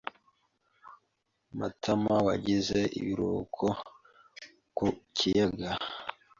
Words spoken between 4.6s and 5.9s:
ku kiyaga.